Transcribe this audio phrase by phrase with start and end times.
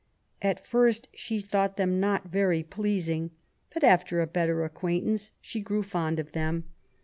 [0.41, 3.29] At first she thought them not very pleasing^
[3.71, 6.63] but after a better acquaintance she grew fond of them.